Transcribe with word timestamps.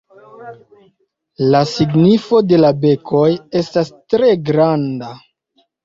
La 1.55 1.61
signifo 1.73 2.41
de 2.55 2.61
la 2.65 2.73
bekoj 2.87 3.23
estas 3.63 3.97
tre 4.03 4.35
granda. 4.53 5.17